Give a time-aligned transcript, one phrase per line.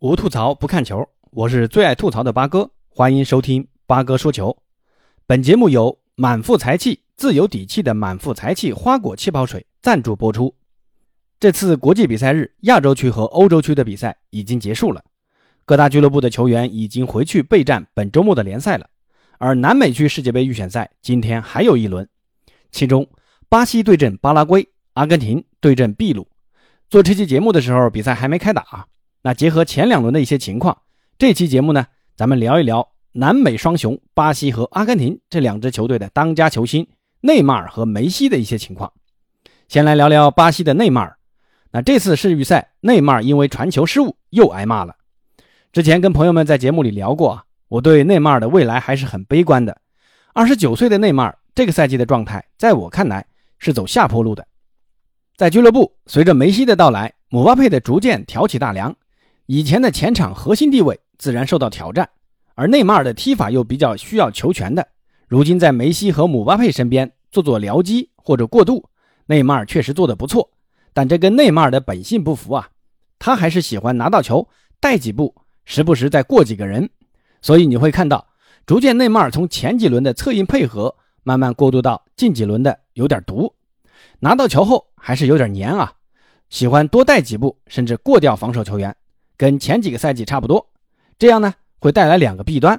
[0.00, 4.56] 无吐槽不看球，我是最爱吐槽的八哥，欢迎收听八哥说球。
[5.26, 10.54] 本节目由满腹才气、自有底气的满腹才气花果气泡水赞助播出。
[11.40, 15.02] 这次国际比赛日，亚洲区和欧洲区的比赛已经结束了，
[15.64, 18.88] 各大俱乐部的球员已经回去备战本周末的联赛了。
[19.38, 22.08] 而南美区世界杯预选赛今天还有一轮，
[22.70, 23.04] 其中
[23.48, 26.28] 巴西对阵巴拉圭，阿根廷对阵秘鲁。
[26.88, 28.86] 做这期节目的时候，比赛还没开打。
[29.22, 30.82] 那结合前两轮的一些情况，
[31.18, 31.86] 这期节目呢，
[32.16, 36.86] 咱们聊一聊南美双雄巴西和阿根廷这两支球队的当家球星
[37.20, 38.92] 内马尔和梅西的一些情况。
[39.68, 41.16] 先来聊聊巴西的内马尔。
[41.70, 44.94] 那这次世预赛，内马尔因为传球失误又挨骂了。
[45.72, 49.76] 之前跟朋友们在节目里聊过啊，我对内马尔的未来还是很悲观的。
[50.32, 53.26] 二十九岁的内马尔这个赛季的状态，在我看来
[53.58, 54.46] 是走下坡路的。
[55.36, 58.96] 在俱乐部，随着梅西的到来，姆巴佩的逐渐挑起大梁。
[59.50, 62.06] 以前的前场核心地位自然受到挑战，
[62.54, 64.86] 而内马尔的踢法又比较需要球权的。
[65.26, 68.90] 如今在梅西和姆巴佩身边做做僚机或者过渡，
[69.24, 70.50] 内马尔确实做得不错，
[70.92, 72.68] 但这跟内马尔的本性不符啊，
[73.18, 74.46] 他还是喜欢拿到球
[74.80, 76.90] 带几步，时不时再过几个人。
[77.40, 78.26] 所以你会看到，
[78.66, 83.54] 逐渐内马尔从前几轮的策应配合，慢慢过渡到近几轮的有点毒，
[84.20, 85.94] 拿到球后还是有点黏啊，
[86.50, 88.94] 喜欢多带几步，甚至过掉防守球员。
[89.38, 90.68] 跟前几个赛季差不多，
[91.16, 92.78] 这样呢会带来两个弊端，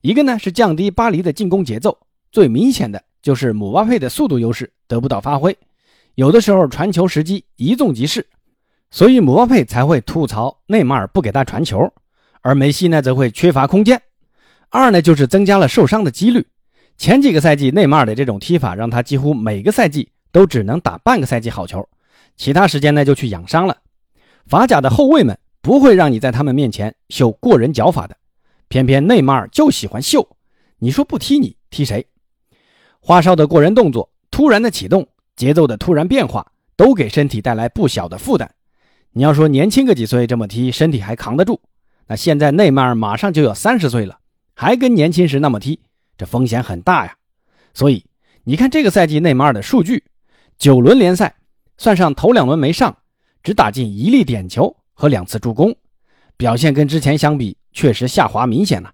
[0.00, 1.98] 一个呢是降低巴黎的进攻节奏，
[2.32, 5.54] 最明显的就是姆巴佩的速度优势得不到发挥，
[6.14, 8.26] 有的时候传球时机一纵即逝，
[8.90, 11.92] 所以姆巴佩才会吐槽内马尔不给他传球，
[12.40, 14.00] 而梅西呢则会缺乏空间。
[14.70, 16.46] 二呢就是增加了受伤的几率，
[16.96, 21.86] 前几个赛季内马尔的这种踢法让他几乎每个赛季都只能打半个赛季好球，
[22.34, 23.76] 其他时间呢就去养伤了。
[24.46, 25.38] 法甲的后卫们。
[25.68, 28.16] 不会让你在他们面前秀过人脚法的，
[28.68, 30.26] 偏偏内马尔就喜欢秀。
[30.78, 32.06] 你说不踢你踢谁？
[33.00, 38.50] 花哨的过人动作、突然的启动、节奏的突然变化，都给身体带来不小的负担。
[39.12, 41.60] 你要说年轻个几岁这么踢，身体还扛得住？
[42.06, 44.20] 那现在内马尔马上就要三十岁了，
[44.54, 45.80] 还跟年轻时那么踢，
[46.16, 47.14] 这风险很大呀。
[47.74, 48.06] 所以
[48.44, 50.02] 你看这个赛季内马尔的数据，
[50.56, 51.36] 九轮联赛
[51.76, 52.96] 算上头两轮没上，
[53.42, 54.74] 只打进一粒点球。
[54.98, 55.72] 和两次助攻，
[56.36, 58.92] 表现跟之前相比确实下滑明显了。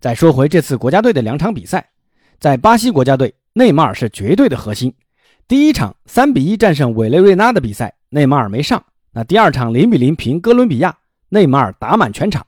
[0.00, 1.88] 再说回这次国家队的两场比赛，
[2.40, 4.92] 在巴西国家队，内马尔是绝对的核心。
[5.46, 8.84] 第一场三比一战胜委内瑞拉的比赛，内马尔没上。
[9.12, 10.98] 那第二场零比零平哥伦比亚，
[11.28, 12.44] 内马尔打满全场。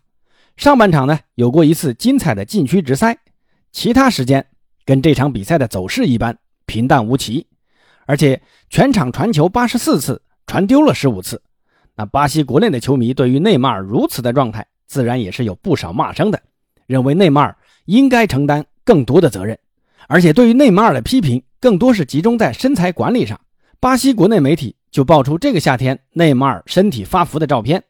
[0.56, 3.16] 上半场呢有过一次精彩的禁区直塞，
[3.70, 4.44] 其他时间
[4.84, 6.36] 跟这场比赛的走势一般，
[6.66, 7.46] 平淡无奇。
[8.06, 11.40] 而且全场传球八十四次，传丢了十五次。
[11.98, 16.40] 那巴西国内的球迷对于内马尔如此的状态，自然也是有不少骂声的，
[16.86, 19.58] 认为内马尔应该承担更多的责任，
[20.06, 23.40] 而且对于内马尔的批评更多是集中在身材管理上。
[23.80, 27.82] 巴西国内媒体就爆出这个夏天内马尔身体发福的照片，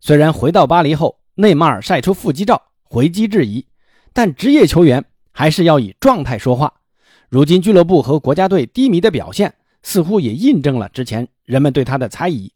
[0.00, 3.64] 虽然回到巴黎后内马尔晒出腹肌照回击质疑，
[4.12, 6.74] 但职业球员还是要以状态说话。
[7.28, 9.54] 如今俱乐部和国家队低迷的表现，
[9.84, 12.50] 似乎也印证了之前人们对他的猜疑。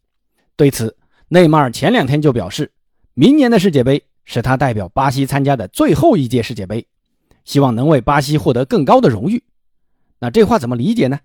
[0.59, 0.97] 对此，
[1.29, 2.69] 内马尔前两天就表示，
[3.13, 6.85] 明年的世界杯是他代表巴西参加的最后一届世界杯，
[7.45, 9.41] 希望能为巴西获得更高的荣誉。
[10.19, 11.17] 那这话怎么理解呢？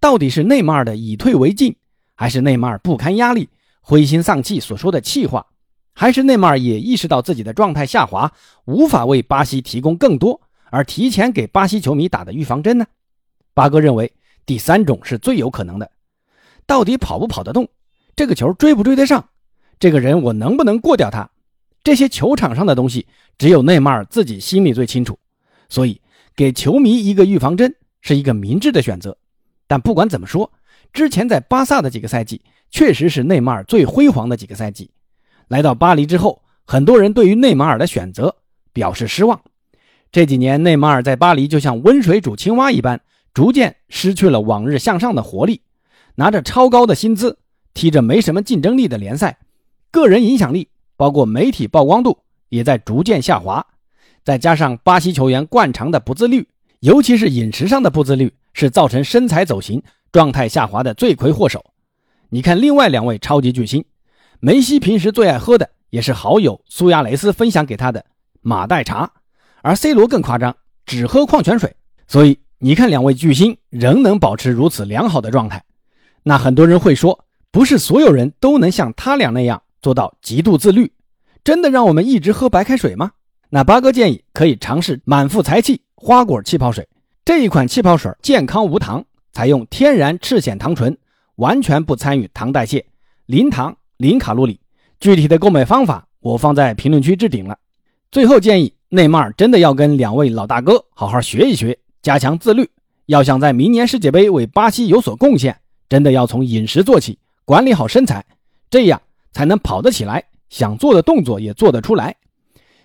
[0.00, 1.76] 到底是内马尔的以退为进，
[2.14, 3.50] 还是内马尔不堪压力、
[3.82, 5.44] 灰心丧气所说的气话，
[5.92, 8.32] 还是内马尔也意识到自己的状态下滑，
[8.64, 12.86] 无法为巴西提供更多，而提前给巴西球迷打的预防针呢？
[13.52, 14.10] 八哥认为
[14.46, 15.90] 第三种是最有可能的。
[16.64, 17.68] 到底跑不跑得动？
[18.18, 19.28] 这个球追不追得上？
[19.78, 21.30] 这个人我能不能过掉他？
[21.84, 23.06] 这些球场上的东西，
[23.38, 25.16] 只有内马尔自己心里最清楚。
[25.68, 26.00] 所以，
[26.34, 29.16] 给球迷一个预防针是一个明智的选择。
[29.68, 30.50] 但不管怎么说，
[30.92, 32.42] 之前在巴萨的几个赛季，
[32.72, 34.90] 确实是内马尔最辉煌的几个赛季。
[35.46, 38.34] 来到巴黎之后，很多人对于内马尔的选择
[38.72, 39.40] 表示失望。
[40.10, 43.00] 这几年，内马尔在巴黎就像温水煮青蛙一般，
[43.32, 45.60] 逐渐失去了往日向上的活力，
[46.16, 47.38] 拿着超高的薪资。
[47.78, 49.38] 踢着没什么竞争力的联赛，
[49.92, 53.64] 个人影响力包括媒体曝光度也在逐渐下滑，
[54.24, 56.48] 再加上巴西球员惯常的不自律，
[56.80, 59.80] 尤其是饮食上的不自律，是造成身材走形、
[60.10, 61.64] 状态下滑的罪魁祸首。
[62.30, 63.84] 你看，另外两位超级巨星，
[64.40, 68.04] 梅西平时最爱喝的也是好友苏亚雷斯分享给他的
[68.40, 69.12] 马黛茶，
[69.62, 71.76] 而 C 罗更夸张，只喝矿泉水。
[72.08, 75.62] 所以你看，两位巨星仍能保持如此良好的状态，
[76.24, 77.24] 那很多人会说。
[77.50, 80.92] 不是所有人都能像他俩那样做到极度自律，
[81.42, 83.12] 真的让我们一直喝白开水吗？
[83.50, 86.86] 那八哥建议可以尝试满腹财气花果气泡水
[87.24, 90.96] 这一款气泡水，健康无糖，采用天然赤藓糖醇，
[91.36, 92.84] 完全不参与糖代谢，
[93.24, 94.60] 零糖零卡路里。
[95.00, 97.56] 具体的购买方法我放在评论区置顶了。
[98.10, 102.68] 最后建议内马尔真的要跟两位老大哥好好学一学，加强自律。
[103.06, 105.56] 要想在明年世界杯为巴西有所贡献，
[105.88, 107.18] 真的要从饮食做起，
[107.48, 108.22] 管理好身材，
[108.68, 109.00] 这样
[109.32, 112.14] 才能跑得起来，想做的动作也做得出来。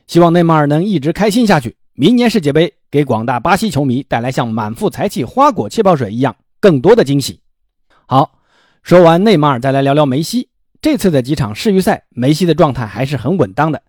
[0.08, 7.42] 希望内马尔能一直开心下去，明年世界杯给广大巴西球迷带来像满腹财气花果气泡水一样更多的惊喜。
[8.06, 8.40] 好，
[8.84, 10.48] 说完内马尔，再来聊聊梅西。
[10.80, 13.82] 这次的几场世预赛，梅西的状态还是很稳当的。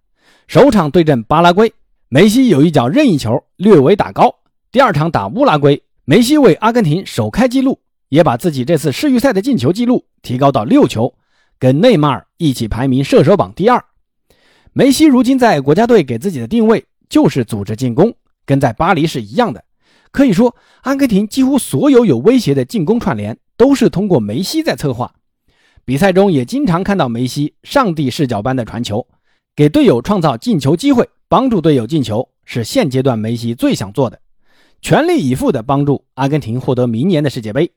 [0.49, 1.73] 首场对阵巴拉圭，
[2.09, 4.29] 梅西有一脚任意球略微打高；
[4.73, 7.79] 第二场打乌拉圭，梅西为阿根廷首开纪录，
[8.09, 11.15] 也把自己这次世预赛的进球记录提高到六球，
[11.59, 13.85] 跟内马尔一起排名射手榜第二。
[14.73, 18.15] 梅西如今在国家队给自己的定位就是组织进攻，
[18.45, 19.65] 跟在巴黎是一样的。
[20.11, 25.13] 可以说，阿根廷几乎所有有威胁的进攻串联都是通过梅西在策划。
[25.85, 29.07] 比赛中也经常看到梅西上帝视角般的传球，
[29.57, 34.21] 给队友创造进球机会，帮助队友进球，是现阶段梅西最想做的，
[34.81, 37.71] 全力以赴地帮助阿根廷获得明年的世界杯。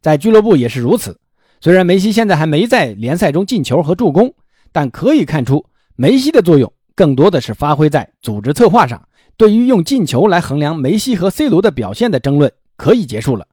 [0.00, 1.18] 在俱乐部也是如此。
[1.60, 4.34] 虽然梅西现在还没在联赛中进球和助攻，
[4.72, 5.66] 但可以看出
[5.96, 9.06] 梅西的作用更多的是发挥在组织策划上。
[9.36, 13.46] 对于用进球来衡量梅西和 C 罗的表现的争论可以结束了。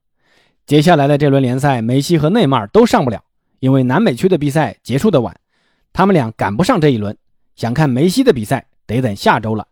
[0.66, 3.24] 接下来的这轮联赛，梅西和内马尔都上不了。
[3.60, 5.36] 因为南美区的比赛结束的晚，
[5.94, 7.18] 他们俩赶不上这一轮。
[7.56, 9.66] 想看梅西的比赛，得等下周了。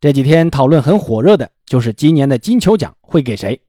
[0.00, 3.60] 这几天讨论很火热的就是今年的金球奖会给谁。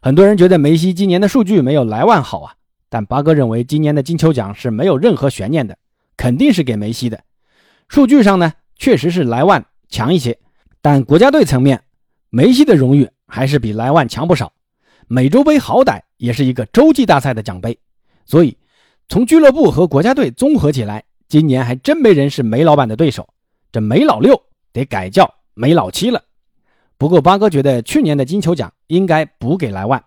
[0.00, 2.54] 很多人觉得梅西今年的数据没有莱万好啊，
[2.88, 5.76] 但八哥认为今年的金球奖是没有任何悬念的，
[6.16, 7.20] 肯定是给梅西的。
[7.88, 10.38] 数据上呢，确实是莱万强一些，
[10.80, 11.82] 但国家队层面，
[12.30, 14.52] 梅西的荣誉还是比莱万强不少。
[15.06, 17.78] 美洲杯好歹也是一个洲际大赛的奖杯，
[18.24, 18.56] 所以。
[19.10, 23.26] 从俱乐部和国家队综合起来，今年还真没人是梅老板的对手。
[23.72, 24.38] 这梅老六
[24.70, 26.22] 得改叫梅老七了。
[26.98, 30.04] 不过八哥觉得去年的金球奖应该补给莱万。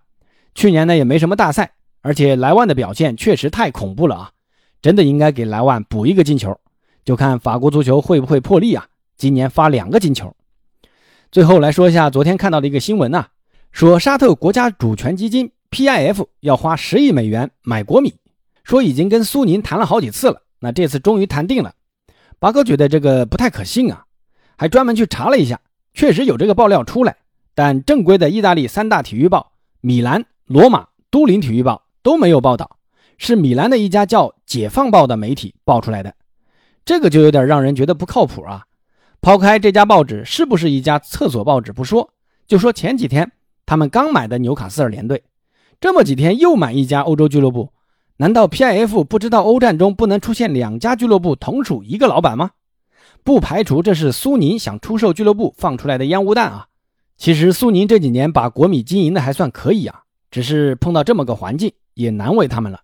[0.53, 1.71] 去年呢也没什么大赛，
[2.01, 4.31] 而且莱万的表现确实太恐怖了啊！
[4.81, 6.59] 真的应该给莱万补一个金球。
[7.05, 8.85] 就看法国足球会不会破例啊？
[9.15, 10.35] 今年发两个金球。
[11.31, 13.27] 最后来说一下昨天看到的一个新闻呐，
[13.71, 18.13] 说沙特国家主权基金 PIF 要花十亿美元买国米。
[18.65, 21.73] 说已经跟苏宁谈了好几次了，那这次终于谈定了。
[22.37, 24.03] 八哥觉得这个不太可信啊，
[24.57, 25.59] 还专门去查了一下，
[25.93, 27.17] 确实有这个爆料出来，
[27.53, 29.51] 但正规的意大利三大体育报
[29.81, 32.77] 米兰、罗马、都灵体育报都没有报道，
[33.17, 36.15] 是米兰的一家叫《解放报》的媒体爆出来的，
[36.85, 38.65] 这个就有点让人觉得不靠谱啊。
[39.19, 42.09] 抛开这家报纸是不是一家厕所报纸不说，
[42.47, 43.31] 就说前几天
[43.65, 45.23] 他们刚买的纽卡斯尔联队，
[45.79, 47.71] 这么几天又买一家欧洲俱乐部。
[48.17, 52.51] 难道 PIF 不知道欧战中不能出现两家俱乐部同属一个老板吗？
[53.23, 56.67] 不排除这是苏宁想出售俱乐部放出来的烟雾弹啊！
[57.17, 60.01] 其实苏宁这几年把国米经营的还算可以啊，
[60.31, 62.81] 只是碰到这么个环境也难为他们了。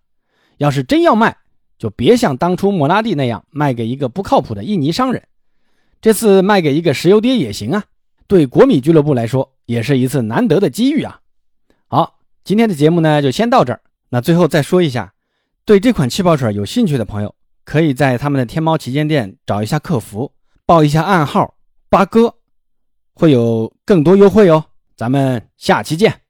[0.58, 1.36] 要是真要卖，
[1.78, 5.22] 就别像当初莫拉蒂那样卖给一个不靠谱的印尼商人，
[6.00, 7.84] 这次卖给一个石油爹也行啊。
[8.26, 11.20] 对国米俱乐部来说，也是一次难得的机遇啊。
[11.88, 13.80] 好，今天的节目呢就先到这儿。
[14.10, 15.14] 那最后再说一下。
[15.64, 17.34] 对这款气泡水有兴趣的朋友，
[17.68, 20.32] 可以在他们的天猫旗舰店找一下客服，
[20.64, 21.56] 报一下暗号
[21.90, 22.36] “八哥”，
[23.12, 24.64] 会有更多优惠哦。
[24.96, 26.22] 咱们下期见。